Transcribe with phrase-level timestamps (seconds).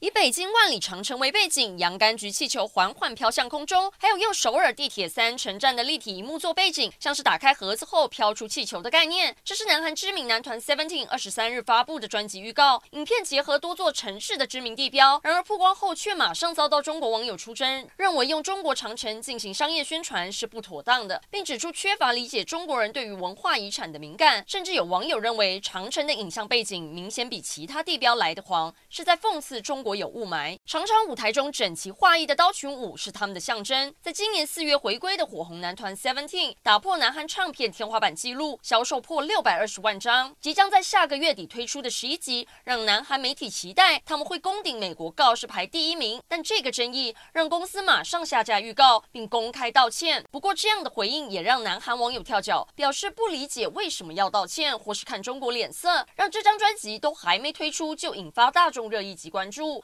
[0.00, 9.34] 以北京万里长城为背景，洋甘菊气球缓缓飘向空中，还有用首尔地铁三城站的立体荧幕做背景，像是打开盒子后飘出气球的概念。
[9.42, 15.18] 这是南韩知名男团 Seventeen 二十三日发布的专辑预告，影片结合多座城市的知名地标。
[15.24, 24.44] 然而曝光后却马上遭到中国网友出征，认为用中国长城进行商业宣传是不妥当的，并指出缺乏理解中国人对于文化遗产的敏感。
[24.46, 29.87] 甚至有网友认为长城的影像背景明显比其他地标来得黄，是在讽刺中国。
[29.88, 33.94] 国有雾霾，长场舞台中整齐划一的刀群舞是他们的象征。
[34.02, 40.36] 在今年四月回归的火红男团 Seventeen 打破南韩唱片天花板纪录，销售破六百二十万张。
[40.42, 46.20] 即将在下个月底推出的十一集，让南韩媒体期待他们会攻顶美国告示牌第一名。
[46.28, 50.22] 但这个争议让公司马上下架预告，并公开道歉。
[50.30, 59.76] 不过这样的回应也让南韩网友跳脚，表示不理解为什么要道歉，或是看中国脸色，让这张专辑都还没推出就引发大众热议及关注。